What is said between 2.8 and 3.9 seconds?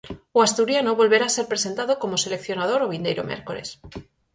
o vindeiro mércores.